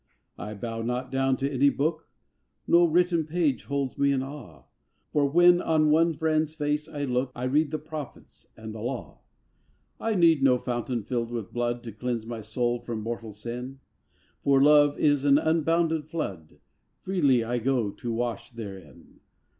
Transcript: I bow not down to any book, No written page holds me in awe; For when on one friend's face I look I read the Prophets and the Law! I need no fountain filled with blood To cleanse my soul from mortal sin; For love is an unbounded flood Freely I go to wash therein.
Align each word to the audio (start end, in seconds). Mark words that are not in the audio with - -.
I 0.39 0.55
bow 0.55 0.81
not 0.81 1.11
down 1.11 1.37
to 1.37 1.53
any 1.53 1.69
book, 1.69 2.07
No 2.65 2.85
written 2.85 3.23
page 3.27 3.65
holds 3.65 3.99
me 3.99 4.11
in 4.11 4.23
awe; 4.23 4.63
For 5.11 5.27
when 5.29 5.61
on 5.61 5.91
one 5.91 6.13
friend's 6.15 6.55
face 6.55 6.89
I 6.89 7.03
look 7.03 7.31
I 7.35 7.43
read 7.43 7.69
the 7.69 7.77
Prophets 7.77 8.47
and 8.57 8.73
the 8.73 8.79
Law! 8.79 9.19
I 9.99 10.15
need 10.15 10.41
no 10.41 10.57
fountain 10.57 11.03
filled 11.03 11.29
with 11.29 11.53
blood 11.53 11.83
To 11.83 11.91
cleanse 11.91 12.25
my 12.25 12.41
soul 12.41 12.79
from 12.79 13.01
mortal 13.01 13.31
sin; 13.31 13.79
For 14.43 14.59
love 14.59 14.97
is 14.97 15.23
an 15.23 15.37
unbounded 15.37 16.07
flood 16.07 16.57
Freely 17.01 17.43
I 17.43 17.59
go 17.59 17.91
to 17.91 18.11
wash 18.11 18.49
therein. 18.49 19.19